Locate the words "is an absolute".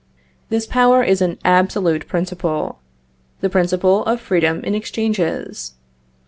1.03-2.07